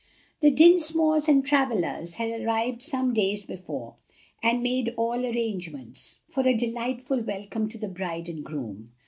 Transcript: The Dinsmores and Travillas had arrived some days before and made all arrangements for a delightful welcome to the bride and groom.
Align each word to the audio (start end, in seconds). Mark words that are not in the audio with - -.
The 0.39 0.49
Dinsmores 0.49 1.27
and 1.27 1.45
Travillas 1.45 2.15
had 2.15 2.41
arrived 2.41 2.81
some 2.81 3.13
days 3.13 3.45
before 3.45 3.97
and 4.41 4.63
made 4.63 4.95
all 4.97 5.23
arrangements 5.23 6.21
for 6.25 6.41
a 6.47 6.55
delightful 6.57 7.21
welcome 7.21 7.69
to 7.69 7.77
the 7.77 7.87
bride 7.87 8.27
and 8.27 8.43
groom. 8.43 8.93